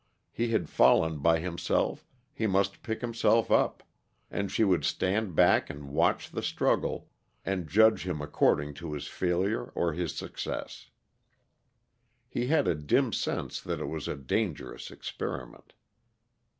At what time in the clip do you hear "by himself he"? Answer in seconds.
1.19-2.47